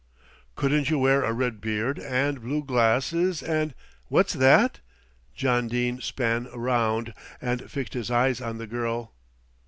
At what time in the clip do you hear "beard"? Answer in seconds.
1.61-1.99